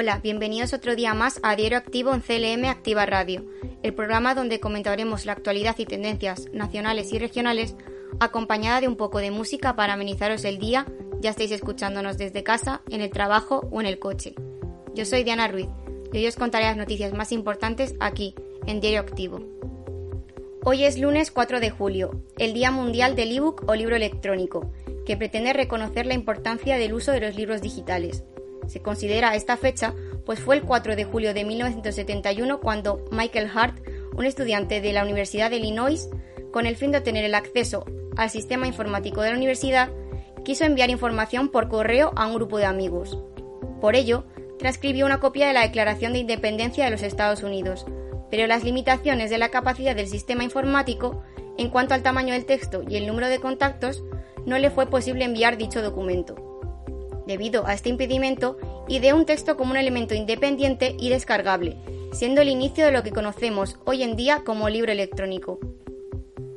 [0.00, 3.44] Hola, bienvenidos otro día más a Diario Activo en CLM Activa Radio,
[3.82, 7.76] el programa donde comentaremos la actualidad y tendencias nacionales y regionales,
[8.18, 10.86] acompañada de un poco de música para amenizaros el día,
[11.20, 14.34] ya estáis escuchándonos desde casa, en el trabajo o en el coche.
[14.94, 15.68] Yo soy Diana Ruiz
[16.14, 18.34] y hoy os contaré las noticias más importantes aquí,
[18.66, 19.40] en Diario Activo.
[20.64, 24.72] Hoy es lunes 4 de julio, el Día Mundial del ebook o libro electrónico,
[25.04, 28.24] que pretende reconocer la importancia del uso de los libros digitales
[28.66, 29.94] se considera esta fecha,
[30.24, 33.80] pues fue el 4 de julio de 1971 cuando Michael Hart,
[34.16, 36.08] un estudiante de la Universidad de Illinois,
[36.52, 37.84] con el fin de obtener el acceso
[38.16, 39.90] al sistema informático de la universidad,
[40.44, 43.18] quiso enviar información por correo a un grupo de amigos.
[43.80, 44.24] Por ello,
[44.58, 47.86] transcribió una copia de la Declaración de Independencia de los Estados Unidos,
[48.30, 51.22] pero las limitaciones de la capacidad del sistema informático
[51.56, 54.02] en cuanto al tamaño del texto y el número de contactos,
[54.46, 56.36] no le fue posible enviar dicho documento
[57.26, 61.76] debido a este impedimento, ideó un texto como un elemento independiente y descargable,
[62.12, 65.58] siendo el inicio de lo que conocemos hoy en día como libro electrónico.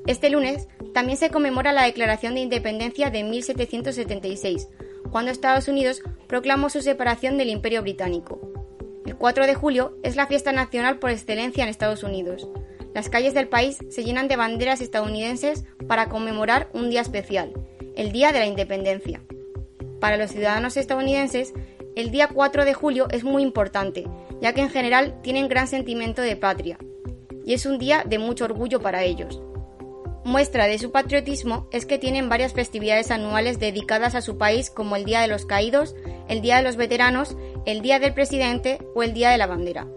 [0.06, 4.70] Este lunes también se conmemora la Declaración de Independencia de 1776,
[5.12, 8.42] cuando Estados Unidos proclamó su separación del Imperio Británico.
[9.06, 12.48] El 4 de julio es la fiesta nacional por excelencia en Estados Unidos.
[12.94, 17.54] Las calles del país se llenan de banderas estadounidenses para conmemorar un día especial,
[17.96, 19.22] el Día de la Independencia.
[20.04, 21.54] Para los ciudadanos estadounidenses,
[21.96, 24.04] el día 4 de julio es muy importante,
[24.42, 26.78] ya que en general tienen gran sentimiento de patria,
[27.46, 29.42] y es un día de mucho orgullo para ellos.
[30.26, 34.98] Muestra de su patriotismo es que tienen varias festividades anuales dedicadas a su país como
[34.98, 35.96] el Día de los Caídos,
[36.28, 39.88] el Día de los Veteranos, el Día del Presidente o el Día de la Bandera.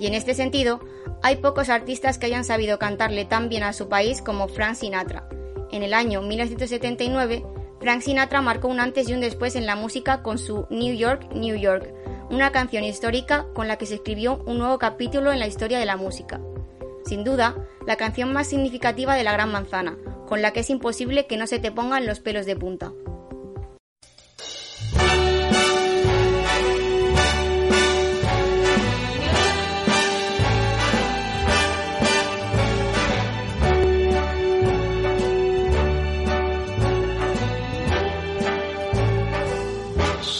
[0.00, 0.80] Y en este sentido,
[1.22, 5.28] hay pocos artistas que hayan sabido cantarle tan bien a su país como Frank Sinatra.
[5.72, 7.44] En el año 1979
[7.84, 11.28] Frank Sinatra marcó un antes y un después en la música con su New York,
[11.34, 11.92] New York,
[12.30, 15.84] una canción histórica con la que se escribió un nuevo capítulo en la historia de
[15.84, 16.40] la música.
[17.04, 17.54] Sin duda,
[17.86, 21.46] la canción más significativa de la Gran Manzana, con la que es imposible que no
[21.46, 22.94] se te pongan los pelos de punta.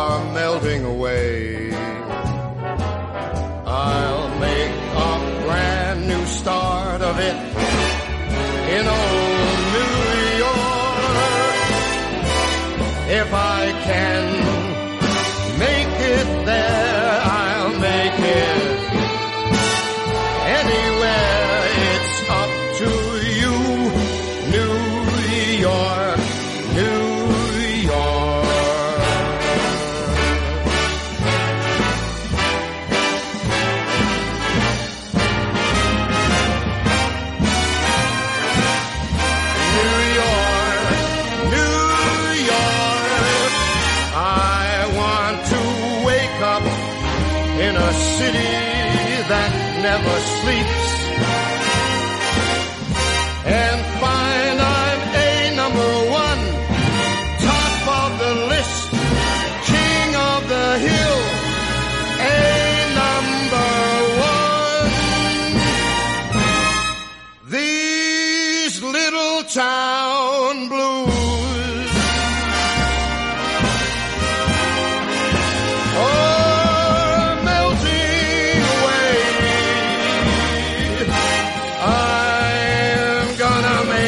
[0.00, 1.72] are melting away.
[3.66, 4.74] I'll make
[5.08, 5.12] a
[5.44, 7.38] brand new start of it
[8.76, 9.96] in old New
[10.46, 11.60] York.
[13.20, 13.28] If
[13.58, 14.22] I can
[15.64, 16.89] make it there,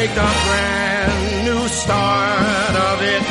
[0.03, 3.23] make a brand new start of it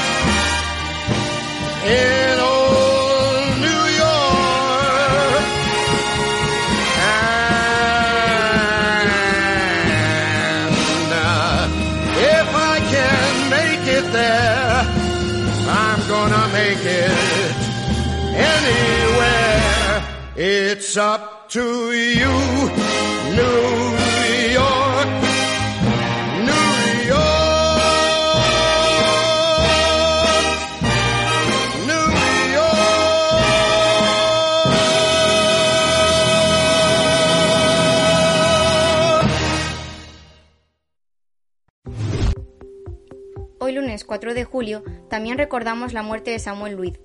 [2.00, 5.44] in old New York.
[10.22, 11.68] And uh,
[12.38, 14.76] if I can make it there,
[15.68, 17.56] I'm gonna make it
[18.54, 19.92] anywhere.
[20.36, 22.32] It's up to you,
[23.36, 23.81] New
[44.12, 47.00] 4 de julio también recordamos la muerte de Samuel Luiz.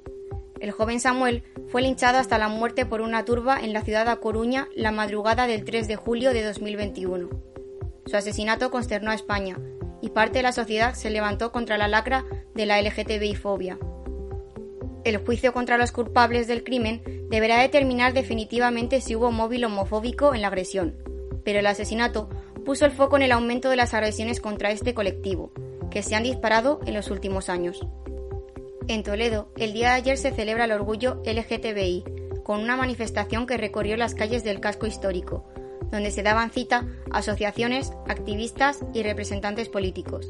[0.59, 4.19] El joven Samuel fue linchado hasta la muerte por una turba en la ciudad de
[4.19, 7.29] Coruña la madrugada del 3 de julio de 2021.
[8.07, 9.57] Su asesinato consternó a España
[10.01, 13.79] y parte de la sociedad se levantó contra la lacra de la LGTBI-fobia.
[15.05, 20.41] El juicio contra los culpables del crimen deberá determinar definitivamente si hubo móvil homofóbico en
[20.41, 20.97] la agresión,
[21.45, 22.27] pero el asesinato
[22.65, 25.53] puso el foco en el aumento de las agresiones contra este colectivo,
[25.89, 27.85] que se han disparado en los últimos años.
[28.87, 32.05] En Toledo, el día de ayer se celebra el orgullo LGTBI,
[32.43, 35.45] con una manifestación que recorrió las calles del casco histórico,
[35.91, 40.29] donde se daban cita asociaciones, activistas y representantes políticos.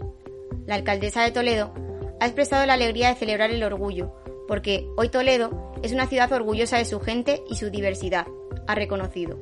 [0.65, 1.73] La alcaldesa de Toledo
[2.19, 4.13] ha expresado la alegría de celebrar el orgullo,
[4.47, 8.27] porque hoy Toledo es una ciudad orgullosa de su gente y su diversidad,
[8.65, 9.37] ha reconocido.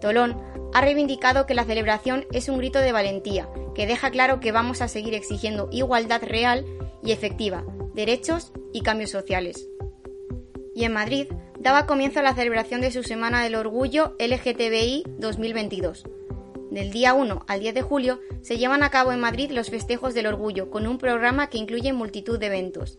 [0.00, 0.36] Tolón
[0.76, 4.82] ha reivindicado que la celebración es un grito de valentía, que deja claro que vamos
[4.82, 6.66] a seguir exigiendo igualdad real
[7.02, 7.64] y efectiva,
[7.94, 9.66] derechos y cambios sociales.
[10.74, 11.28] Y en Madrid
[11.58, 16.04] daba comienzo a la celebración de su Semana del Orgullo LGTBI 2022.
[16.70, 20.12] Del día 1 al 10 de julio se llevan a cabo en Madrid los festejos
[20.12, 22.98] del orgullo con un programa que incluye multitud de eventos.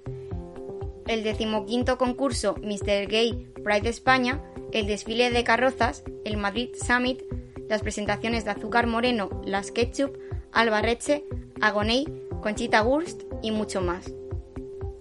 [1.05, 3.05] El decimoquinto concurso Mr.
[3.07, 4.41] Gay Pride España,
[4.71, 7.21] el desfile de carrozas, el Madrid Summit,
[7.69, 10.17] las presentaciones de Azúcar Moreno, Las Ketchup,
[10.51, 11.23] Alba Reche,
[11.61, 12.05] Agoney,
[12.41, 14.11] Conchita Wurst y mucho más.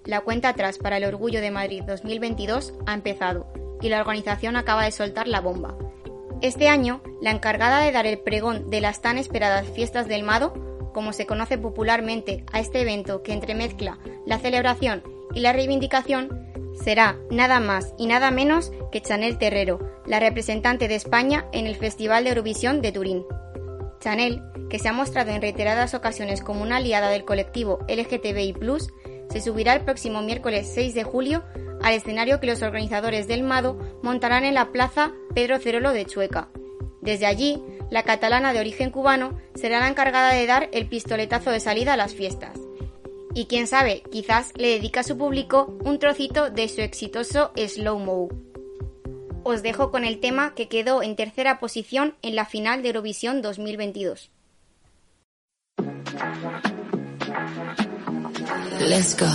[0.04, 3.46] La cuenta atrás para el Orgullo de Madrid 2022 ha empezado
[3.80, 5.76] y la organización acaba de soltar la bomba.
[6.42, 10.52] Este año, la encargada de dar el pregón de las tan esperadas fiestas del Mado,
[10.92, 15.02] como se conoce popularmente a este evento que entremezcla la celebración
[15.34, 16.46] y la reivindicación,
[16.82, 21.76] será nada más y nada menos que Chanel Terrero, la representante de España en el
[21.76, 23.25] Festival de Eurovisión de Turín.
[24.00, 28.55] Chanel, que se ha mostrado en reiteradas ocasiones como una aliada del colectivo LGTBI,
[29.31, 31.43] se subirá el próximo miércoles 6 de julio
[31.82, 36.49] al escenario que los organizadores del Mado montarán en la plaza Pedro Cerolo de Chueca.
[37.00, 41.61] Desde allí, la catalana de origen cubano será la encargada de dar el pistoletazo de
[41.61, 42.65] salida a las fiestas.
[43.37, 47.99] Y quién sabe, quizás le dedica a su público un trocito de su exitoso Slow
[47.99, 48.28] Mo.
[49.45, 53.43] Os dejo con el tema que quedó en tercera posición en la final de Eurovisión
[53.43, 54.31] 2022.
[58.81, 59.26] Let's go.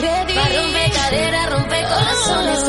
[0.00, 0.34] Ready.
[0.34, 2.64] Pa' romper caderas, romper corazones,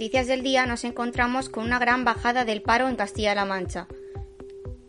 [0.00, 3.86] noticias del día nos encontramos con una gran bajada del paro en Castilla-La Mancha.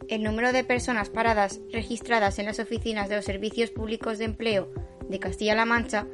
[0.08, 4.72] El número de personas paradas registradas en las oficinas de los servicios públicos de empleo
[5.10, 6.08] de Castilla-La Mancha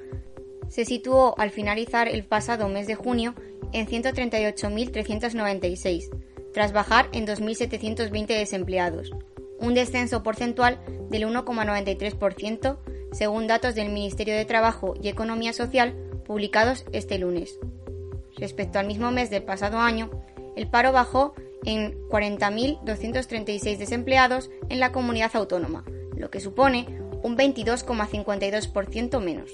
[0.67, 3.35] se situó al finalizar el pasado mes de junio
[3.71, 6.09] en 138.396,
[6.51, 9.11] tras bajar en 2.720 desempleados,
[9.59, 10.79] un descenso porcentual
[11.11, 12.79] del 1,93%
[13.11, 15.93] según datos del Ministerio de Trabajo y Economía Social
[16.25, 17.59] publicados este lunes.
[18.37, 20.09] Respecto al mismo mes del pasado año,
[20.55, 21.33] el paro bajó
[21.65, 25.83] en 40.236 desempleados en la comunidad autónoma,
[26.15, 26.87] lo que supone
[27.23, 29.51] un 22,52% menos.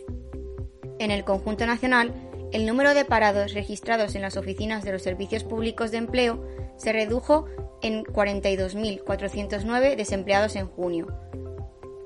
[1.00, 2.14] En el conjunto nacional,
[2.52, 6.46] el número de parados registrados en las oficinas de los servicios públicos de empleo
[6.78, 7.46] se redujo
[7.82, 11.08] en 42.409 desempleados en junio,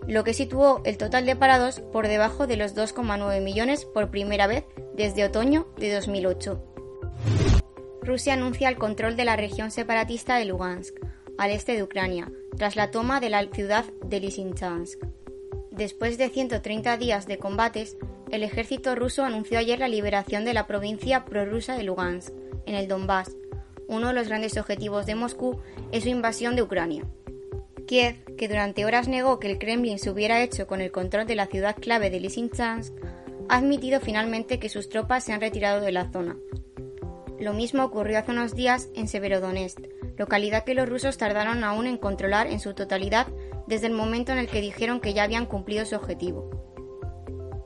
[0.08, 4.48] lo que situó el total de parados por debajo de los 2,9 millones por primera
[4.48, 4.64] vez
[4.96, 6.64] desde otoño de 2008.
[8.02, 10.96] Rusia anuncia el control de la región separatista de Lugansk,
[11.38, 15.04] al este de Ucrania, tras la toma de la ciudad de Lysychansk.
[15.72, 17.98] Después de 130 días de combates,
[18.32, 22.34] el ejército ruso anunció ayer la liberación de la provincia prorrusa de Lugansk,
[22.66, 23.36] en el Donbass.
[23.88, 25.60] Uno de los grandes objetivos de Moscú
[25.92, 27.06] es su invasión de Ucrania.
[27.88, 31.36] Kiev, que durante horas negó que el Kremlin se hubiera hecho con el control de
[31.36, 32.94] la ciudad clave de Lysychansk,
[33.50, 36.36] ha admitido finalmente que sus tropas se han retirado de la zona.
[37.40, 39.80] Lo mismo ocurrió hace unos días en Severodonetsk,
[40.18, 43.28] localidad que los rusos tardaron aún en controlar en su totalidad
[43.68, 46.50] desde el momento en el que dijeron que ya habían cumplido su objetivo.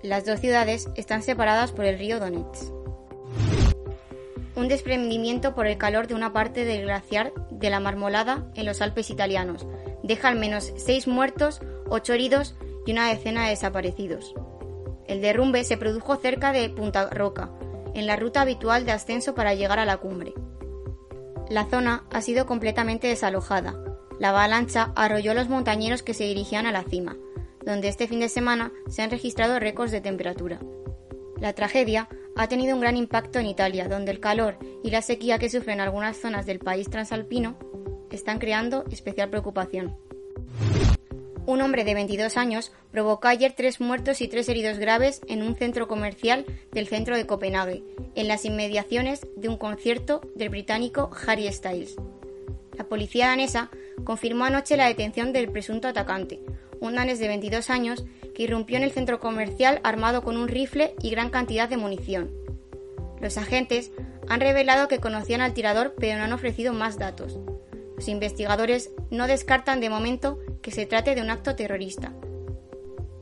[0.03, 2.71] Las dos ciudades están separadas por el río Donetsk.
[4.55, 8.81] Un desprendimiento por el calor de una parte del glaciar de la Marmolada en los
[8.81, 9.65] Alpes italianos
[10.11, 12.53] deja al menos seis muertos, ocho heridos
[12.85, 14.35] y una decena de desaparecidos.
[15.07, 17.49] El derrumbe se produjo cerca de Punta Roca,
[17.93, 20.33] en la ruta habitual de ascenso para llegar a la cumbre.
[21.49, 23.73] La zona ha sido completamente desalojada.
[24.19, 27.15] La avalancha arrolló a los montañeros que se dirigían a la cima,
[27.65, 30.59] donde este fin de semana se han registrado récords de temperatura.
[31.39, 35.39] La tragedia ha tenido un gran impacto en Italia, donde el calor y la sequía
[35.39, 37.55] que sufren algunas zonas del país transalpino
[38.15, 39.95] están creando especial preocupación.
[41.45, 45.55] Un hombre de 22 años provocó ayer tres muertos y tres heridos graves en un
[45.55, 47.83] centro comercial del centro de Copenhague,
[48.15, 51.95] en las inmediaciones de un concierto del británico Harry Styles.
[52.77, 53.69] La policía danesa
[54.03, 56.39] confirmó anoche la detención del presunto atacante,
[56.79, 60.95] un danés de 22 años que irrumpió en el centro comercial armado con un rifle
[61.01, 62.31] y gran cantidad de munición.
[63.19, 63.91] Los agentes
[64.27, 67.39] han revelado que conocían al tirador pero no han ofrecido más datos.
[68.01, 72.13] Los investigadores no descartan de momento que se trate de un acto terrorista.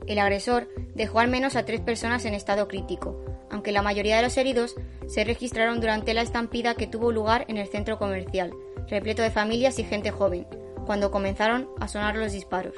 [0.06, 4.22] El agresor dejó al menos a tres personas en estado crítico, aunque la mayoría de
[4.22, 8.54] los heridos se registraron durante la estampida que tuvo lugar en el centro comercial,
[8.88, 10.46] repleto de familias y gente joven,
[10.86, 12.72] cuando comenzaron a sonar los disparos.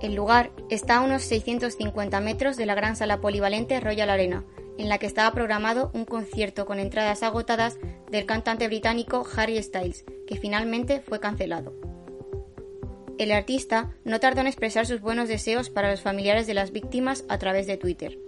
[0.00, 4.44] El lugar está a unos 650 metros de la gran sala polivalente Royal Arena,
[4.78, 7.78] en la que estaba programado un concierto con entradas agotadas
[8.10, 11.74] del cantante británico Harry Styles, que finalmente fue cancelado.
[13.18, 17.24] El artista no tardó en expresar sus buenos deseos para los familiares de las víctimas
[17.28, 18.18] a través de Twitter.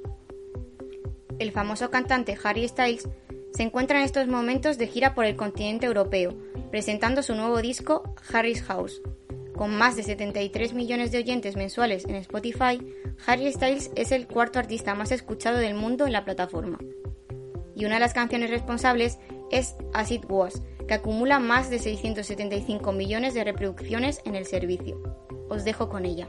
[1.38, 3.08] El famoso cantante Harry Styles
[3.52, 6.34] Se encuentra en estos momentos de gira por el continente europeo,
[6.70, 9.00] presentando su nuevo disco Harry's House.
[9.58, 12.78] Con más de 73 millones de oyentes mensuales en Spotify,
[13.26, 16.78] Harry Styles es el cuarto artista más escuchado del mundo en la plataforma.
[17.74, 19.18] Y una de las canciones responsables
[19.50, 25.02] es As It Was, que acumula más de 675 millones de reproducciones en el servicio.
[25.48, 26.28] Os dejo con ella.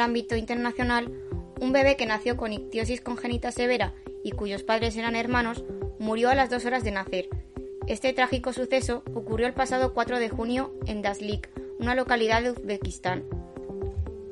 [0.00, 1.12] El ámbito internacional,
[1.60, 3.92] un bebé que nació con ictiosis congénita severa
[4.24, 5.62] y cuyos padres eran hermanos,
[5.98, 7.28] murió a las dos horas de nacer.
[7.86, 13.26] Este trágico suceso ocurrió el pasado 4 de junio en Daslik, una localidad de Uzbekistán.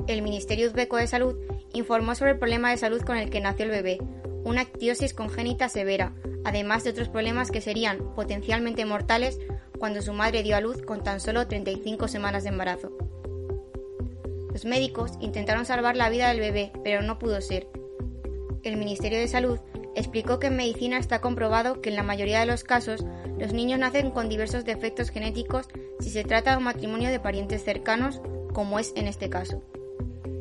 [0.06, 1.36] El Ministerio Uzbeco de Salud
[1.74, 3.98] informó sobre el problema de salud con el que nació el bebé,
[4.44, 6.14] una ictiosis congénita severa,
[6.46, 9.38] además de otros problemas que serían potencialmente mortales
[9.78, 12.96] cuando su madre dio a luz con tan solo 35 semanas de embarazo.
[14.52, 17.68] Los médicos intentaron salvar la vida del bebé, pero no pudo ser.
[18.62, 19.58] El Ministerio de Salud
[19.94, 23.04] explicó que en medicina está comprobado que en la mayoría de los casos
[23.38, 25.68] los niños nacen con diversos defectos genéticos
[26.00, 28.20] si se trata de un matrimonio de parientes cercanos,
[28.52, 29.62] como es en este caso.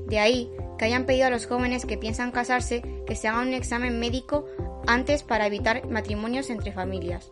[0.08, 3.54] De ahí que hayan pedido a los jóvenes que piensan casarse que se hagan un
[3.54, 4.46] examen médico
[4.86, 7.30] antes para evitar matrimonios entre familias.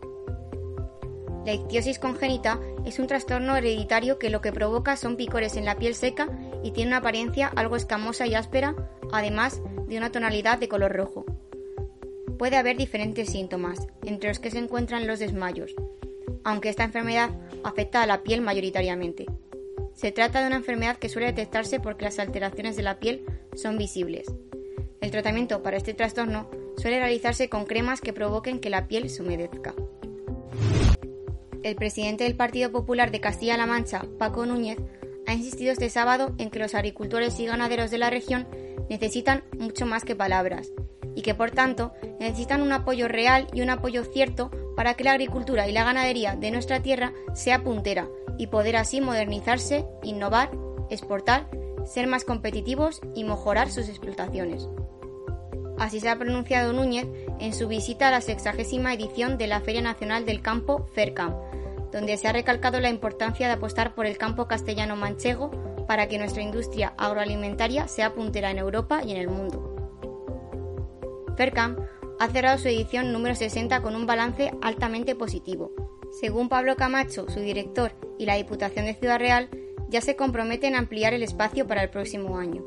[1.44, 5.76] La ictiosis congénita es un trastorno hereditario que lo que provoca son picores en la
[5.76, 6.28] piel seca
[6.66, 8.74] y tiene una apariencia algo escamosa y áspera,
[9.12, 11.24] además de una tonalidad de color rojo.
[12.38, 15.76] Puede haber diferentes síntomas, entre los que se encuentran los desmayos,
[16.42, 17.30] aunque esta enfermedad
[17.62, 19.26] afecta a la piel mayoritariamente.
[19.94, 23.24] Se trata de una enfermedad que suele detectarse porque las alteraciones de la piel
[23.54, 24.26] son visibles.
[25.00, 29.22] El tratamiento para este trastorno suele realizarse con cremas que provoquen que la piel se
[29.22, 29.72] humedezca
[31.66, 34.78] el presidente del Partido Popular de Castilla-La Mancha, Paco Núñez,
[35.26, 38.46] ha insistido este sábado en que los agricultores y ganaderos de la región
[38.88, 40.72] necesitan mucho más que palabras
[41.14, 45.12] y que por tanto necesitan un apoyo real y un apoyo cierto para que la
[45.12, 48.08] agricultura y la ganadería de nuestra tierra sea puntera
[48.38, 50.50] y poder así modernizarse, innovar,
[50.90, 51.48] exportar,
[51.84, 54.68] ser más competitivos y mejorar sus explotaciones.
[55.78, 57.06] Así se ha pronunciado Núñez
[57.38, 61.34] en su visita a la sexagésima edición de la Feria Nacional del Campo, FERCAM,
[61.92, 65.50] donde se ha recalcado la importancia de apostar por el campo castellano-manchego
[65.86, 69.72] para que nuestra industria agroalimentaria sea puntera en Europa y en el mundo.
[71.36, 71.76] FERCAM
[72.18, 75.72] ha cerrado su edición número 60 con un balance altamente positivo.
[76.20, 79.50] Según Pablo Camacho, su director, y la Diputación de Ciudad Real,
[79.88, 82.64] ya se comprometen a ampliar el espacio para el próximo año.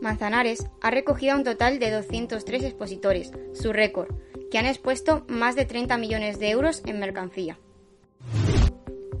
[0.00, 4.08] Manzanares ha recogido un total de 203 expositores, su récord,
[4.50, 7.58] que han expuesto más de 30 millones de euros en mercancía.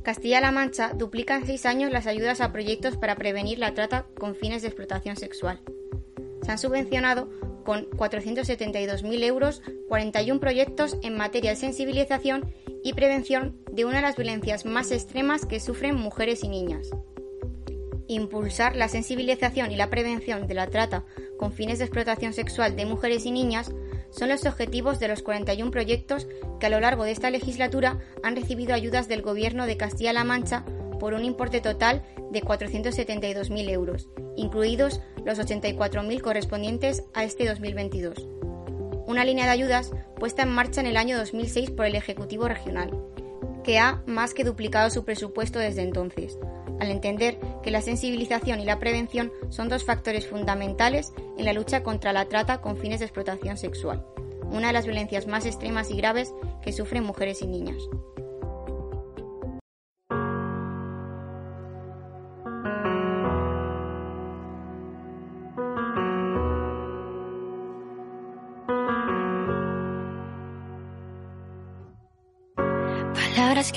[0.08, 4.34] Castilla-La Mancha duplica en seis años las ayudas a proyectos para prevenir la trata con
[4.34, 5.60] fines de explotación sexual.
[6.40, 7.28] Se han subvencionado
[7.62, 12.50] con 472.000 euros 41 proyectos en materia de sensibilización
[12.82, 16.88] y prevención de una de las violencias más extremas que sufren mujeres y niñas
[18.08, 21.04] impulsar la sensibilización y la prevención de la trata
[21.38, 23.70] con fines de explotación sexual de mujeres y niñas
[24.10, 26.26] son los objetivos de los 41 proyectos
[26.60, 30.64] que a lo largo de esta legislatura han recibido ayudas del Gobierno de Castilla-La Mancha
[30.98, 38.26] por un importe total de 472.000 euros, incluidos los 84.000 correspondientes a este 2022.
[39.06, 42.90] Una línea de ayudas puesta en marcha en el año 2006 por el Ejecutivo Regional,
[43.64, 46.38] que ha más que duplicado su presupuesto desde entonces,
[46.80, 51.82] al entender que la sensibilización y la prevención son dos factores fundamentales en la lucha
[51.82, 54.04] contra la trata con fines de explotación sexual,
[54.50, 57.82] una de las violencias más extremas y graves que sufren mujeres y niñas.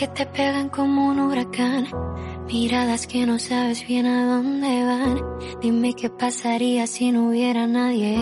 [0.02, 1.86] Que te pegan como un huracán
[2.48, 5.22] Miradas que no sabes bien a dónde van.
[5.62, 8.18] Dime qué pasaría si no hubiera nadie.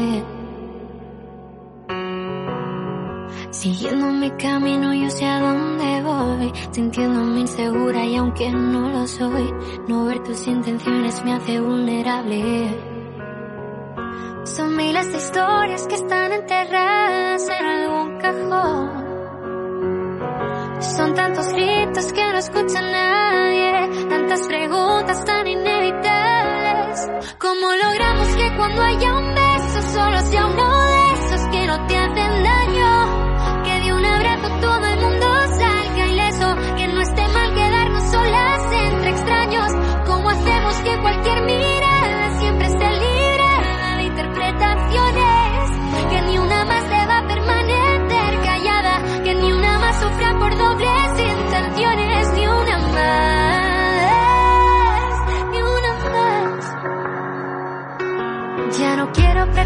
[3.51, 9.49] Siguiendo mi camino yo sé a dónde voy, sintiéndome insegura y aunque no lo soy,
[9.87, 12.77] no ver tus intenciones me hace vulnerable.
[14.43, 19.08] Son miles de historias que están enterradas en algún cajón.
[20.79, 27.07] Son tantos gritos que no escucha nadie, tantas preguntas tan inevitables.
[27.37, 31.97] ¿Cómo logramos que cuando haya un beso solo sea uno de esos que no te
[31.97, 33.63] hacen daño?
[33.63, 35.27] Que de un abrazo todo el mundo
[35.59, 39.71] salga ileso, que no esté mal quedarnos solas entre extraños.
[40.05, 41.41] ¿Cómo hacemos que cualquier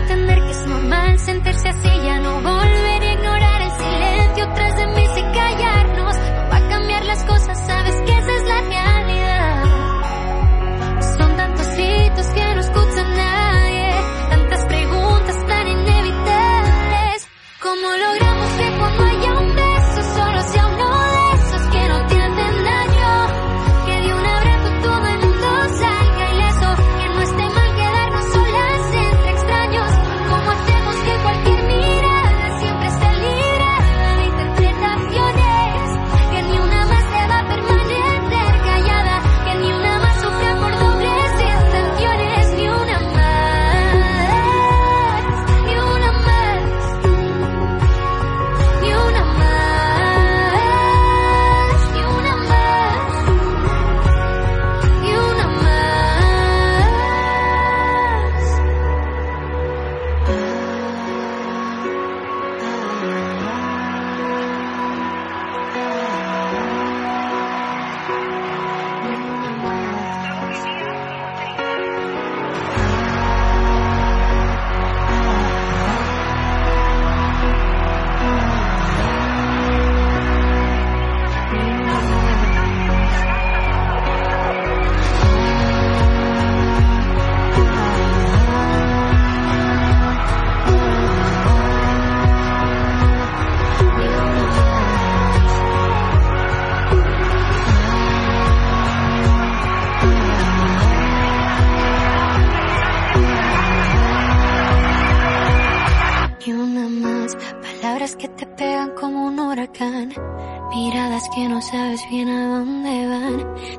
[0.05, 2.92] pretender que es normal sentirse así, ya no volver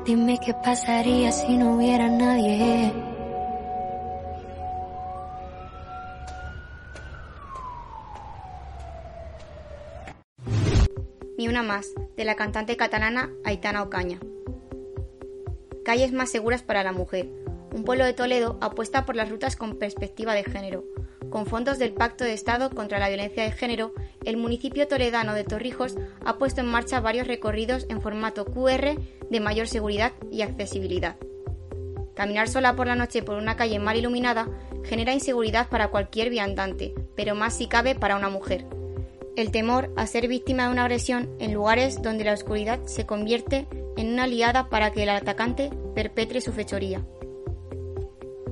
[0.05, 2.93] Dime qué pasaría si no hubiera nadie.
[11.47, 14.19] una más, de la cantante catalana Aitana Ocaña.
[15.83, 17.29] Calles más seguras para la mujer.
[17.73, 20.83] Un pueblo de Toledo apuesta por las rutas con perspectiva de género.
[21.29, 25.43] Con fondos del Pacto de Estado contra la Violencia de Género, el municipio toledano de
[25.43, 28.95] Torrijos ha puesto en marcha varios recorridos en formato QR
[29.29, 31.17] de mayor seguridad y accesibilidad.
[32.15, 34.47] Caminar sola por la noche por una calle mal iluminada
[34.85, 38.65] genera inseguridad para cualquier viandante, pero más si cabe para una mujer.
[39.35, 43.67] El temor a ser víctima de una agresión en lugares donde la oscuridad se convierte
[43.97, 47.05] en una aliada para que el atacante perpetre su fechoría.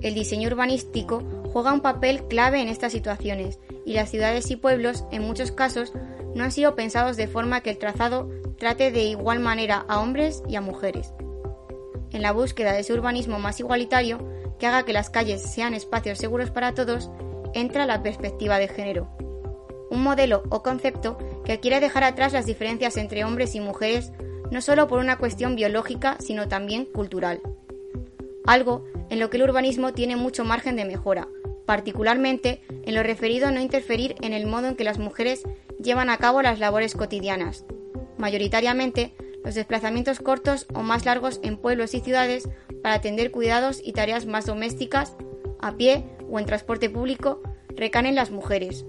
[0.02, 1.24] El diseño urbanístico
[1.54, 5.94] juega un papel clave en estas situaciones y las ciudades y pueblos, en muchos casos,
[6.36, 10.44] no han sido pensados de forma que el trazado trate de igual manera a hombres
[10.50, 11.14] y a mujeres
[12.14, 14.20] en la búsqueda de ese urbanismo más igualitario
[14.60, 17.10] que haga que las calles sean espacios seguros para todos,
[17.54, 19.10] entra la perspectiva de género.
[19.90, 24.12] Un modelo o concepto que quiere dejar atrás las diferencias entre hombres y mujeres
[24.52, 27.42] no solo por una cuestión biológica, sino también cultural.
[28.46, 31.28] Algo en lo que el urbanismo tiene mucho margen de mejora,
[31.66, 35.44] particularmente en lo referido a no interferir en el modo en que las mujeres
[35.82, 37.66] llevan a cabo las labores cotidianas.
[38.18, 42.48] Mayoritariamente, los desplazamientos cortos o más largos en pueblos y ciudades
[42.82, 45.16] para atender cuidados y tareas más domésticas,
[45.60, 47.42] a pie o en transporte público,
[47.76, 48.86] recaen en las mujeres,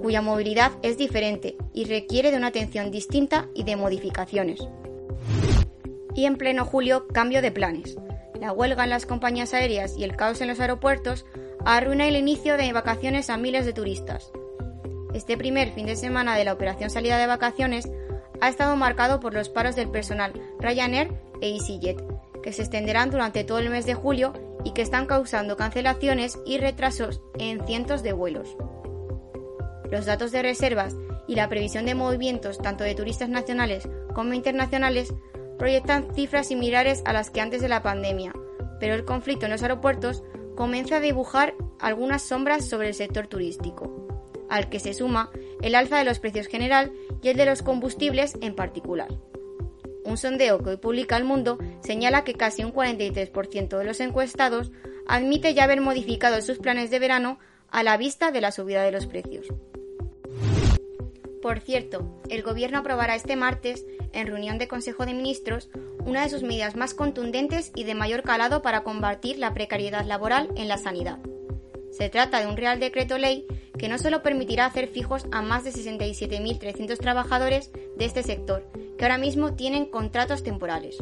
[0.00, 4.60] cuya movilidad es diferente y requiere de una atención distinta y de modificaciones.
[6.14, 7.96] Y en pleno julio, cambio de planes.
[8.40, 11.26] La huelga en las compañías aéreas y el caos en los aeropuertos
[11.64, 14.30] arruina el inicio de vacaciones a miles de turistas.
[15.14, 17.88] Este primer fin de semana de la operación salida de vacaciones
[18.40, 22.02] ha estado marcado por los paros del personal Ryanair e EasyJet,
[22.42, 24.32] que se extenderán durante todo el mes de julio
[24.64, 28.56] y que están causando cancelaciones y retrasos en cientos de vuelos.
[29.90, 30.94] Los datos de reservas
[31.26, 35.12] y la previsión de movimientos tanto de turistas nacionales como internacionales
[35.58, 38.32] proyectan cifras similares a las que antes de la pandemia,
[38.78, 40.22] pero el conflicto en los aeropuertos
[40.58, 44.08] comienza a dibujar algunas sombras sobre el sector turístico,
[44.50, 45.30] al que se suma
[45.62, 46.90] el alza de los precios general
[47.22, 49.06] y el de los combustibles en particular.
[50.04, 54.72] Un sondeo que hoy publica El Mundo señala que casi un 43% de los encuestados
[55.06, 57.38] admite ya haber modificado sus planes de verano
[57.70, 59.46] a la vista de la subida de los precios.
[61.48, 65.70] Por cierto, el Gobierno aprobará este martes, en reunión de Consejo de Ministros,
[66.04, 70.50] una de sus medidas más contundentes y de mayor calado para combatir la precariedad laboral
[70.56, 71.20] en la sanidad.
[71.90, 73.46] Se trata de un Real Decreto Ley
[73.78, 79.04] que no solo permitirá hacer fijos a más de 67.300 trabajadores de este sector, que
[79.06, 80.98] ahora mismo tienen contratos temporales.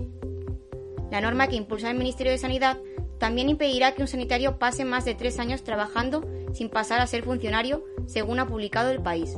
[1.10, 2.78] La norma que impulsa el Ministerio de Sanidad
[3.18, 7.24] también impedirá que un sanitario pase más de tres años trabajando sin pasar a ser
[7.24, 9.36] funcionario, según ha publicado el país.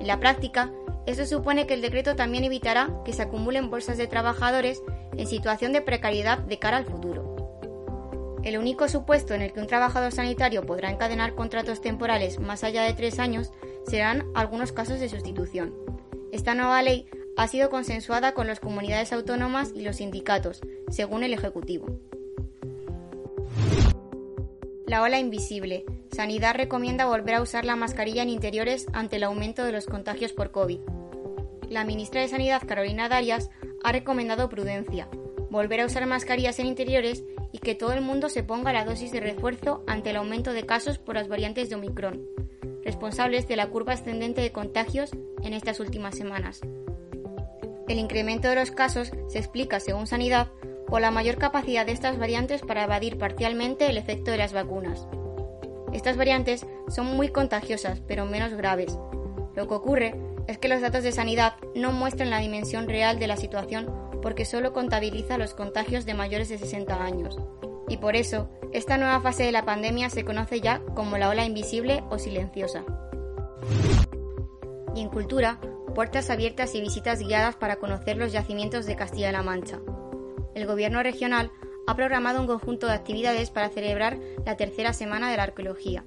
[0.00, 0.72] En la práctica,
[1.06, 4.82] esto supone que el decreto también evitará que se acumulen bolsas de trabajadores
[5.16, 7.36] en situación de precariedad de cara al futuro.
[8.42, 12.82] El único supuesto en el que un trabajador sanitario podrá encadenar contratos temporales más allá
[12.82, 13.52] de tres años
[13.86, 15.74] serán algunos casos de sustitución.
[16.32, 21.34] Esta nueva ley ha sido consensuada con las comunidades autónomas y los sindicatos, según el
[21.34, 21.86] Ejecutivo.
[24.86, 25.84] La ola invisible.
[26.12, 30.32] Sanidad recomienda volver a usar la mascarilla en interiores ante el aumento de los contagios
[30.32, 30.78] por COVID.
[31.68, 33.50] La ministra de Sanidad, Carolina Darias,
[33.82, 35.08] ha recomendado prudencia,
[35.50, 39.10] volver a usar mascarillas en interiores y que todo el mundo se ponga la dosis
[39.10, 42.24] de refuerzo ante el aumento de casos por las variantes de Omicron,
[42.84, 45.10] responsables de la curva ascendente de contagios
[45.42, 46.60] en estas últimas semanas.
[47.88, 50.46] El incremento de los casos se explica, según Sanidad,
[50.88, 55.06] por la mayor capacidad de estas variantes para evadir parcialmente el efecto de las vacunas.
[55.92, 58.98] Estas variantes son muy contagiosas, pero menos graves.
[59.54, 60.14] Lo que ocurre
[60.46, 63.90] es que los datos de sanidad no muestran la dimensión real de la situación
[64.22, 67.38] porque solo contabiliza los contagios de mayores de 60 años.
[67.88, 71.44] Y por eso, esta nueva fase de la pandemia se conoce ya como la ola
[71.44, 72.84] invisible o silenciosa.
[74.94, 75.60] Y en cultura,
[75.94, 79.80] puertas abiertas y visitas guiadas para conocer los yacimientos de Castilla-La Mancha.
[80.56, 81.52] El gobierno regional
[81.86, 86.06] ha programado un conjunto de actividades para celebrar la tercera semana de la arqueología.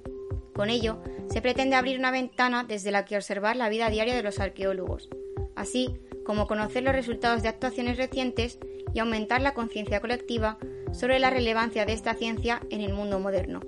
[0.55, 0.97] Con ello,
[1.29, 5.07] se pretende abrir una ventana desde la que observar la vida diaria de los arqueólogos.
[5.55, 8.57] Así, como conocer los resultados de actuaciones recientes
[8.91, 10.57] y aumentar la conciencia colectiva
[10.93, 13.59] sobre la relevancia de esta ciencia en el mundo moderno.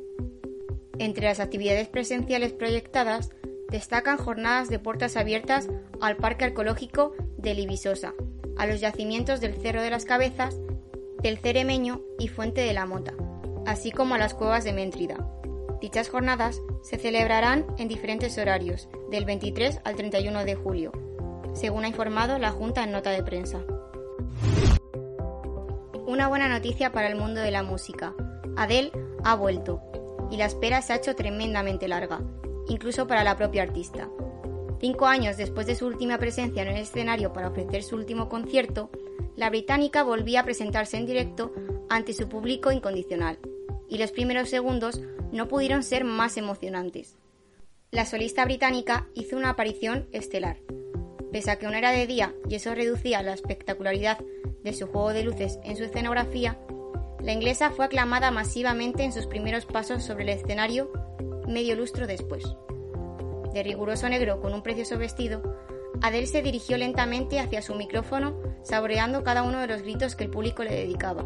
[0.97, 3.29] Entre las actividades presenciales proyectadas
[3.69, 5.69] destacan jornadas de puertas abiertas
[6.01, 8.15] al Parque Arqueológico de Libisosa,
[8.57, 10.57] a los yacimientos del Cerro de las Cabezas,
[11.21, 13.13] del Ceremeño y Fuente de la Mota,
[13.65, 15.17] así como a las cuevas de Méntrida.
[15.79, 20.91] Dichas jornadas se celebrarán en diferentes horarios, del 23 al 31 de julio,
[21.53, 23.59] según ha informado la Junta en nota de prensa.
[26.05, 28.13] Una buena noticia para el mundo de la música.
[28.57, 28.91] Adele
[29.23, 29.81] ha vuelto
[30.29, 32.21] y la espera se ha hecho tremendamente larga,
[32.67, 34.09] incluso para la propia artista.
[34.79, 38.89] Cinco años después de su última presencia en el escenario para ofrecer su último concierto,
[39.41, 41.51] la británica volvía a presentarse en directo
[41.89, 43.39] ante su público incondicional,
[43.89, 45.01] y los primeros segundos
[45.31, 47.17] no pudieron ser más emocionantes.
[47.89, 50.57] La solista británica hizo una aparición estelar.
[51.31, 54.19] Pese a que no era de día y eso reducía la espectacularidad
[54.63, 56.59] de su juego de luces en su escenografía,
[57.23, 60.91] la inglesa fue aclamada masivamente en sus primeros pasos sobre el escenario
[61.47, 62.43] medio lustro después.
[63.55, 65.41] De riguroso negro con un precioso vestido,
[66.01, 70.29] Adele se dirigió lentamente hacia su micrófono, saboreando cada uno de los gritos que el
[70.29, 71.25] público le dedicaba.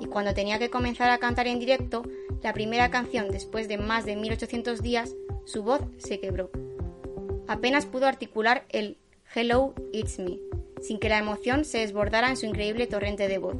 [0.00, 2.02] Y cuando tenía que comenzar a cantar en directo,
[2.42, 6.50] la primera canción después de más de 1800 días, su voz se quebró.
[7.48, 8.98] Apenas pudo articular el
[9.34, 10.38] Hello, it's me,
[10.80, 13.56] sin que la emoción se desbordara en su increíble torrente de voz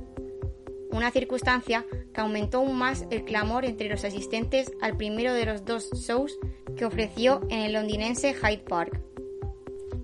[0.96, 5.64] una circunstancia que aumentó aún más el clamor entre los asistentes al primero de los
[5.64, 6.38] dos shows
[6.76, 9.05] que ofreció en el londinense Hyde Park.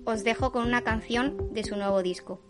[0.05, 2.41] Os dejo con una canción de su nuevo disco.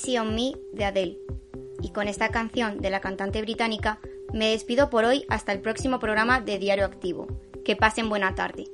[0.00, 1.18] Easy on Me de Adele.
[1.82, 4.00] Y con esta canción de la cantante británica
[4.32, 7.26] me despido por hoy hasta el próximo programa de Diario Activo.
[7.66, 8.64] Que pasen buena tarde.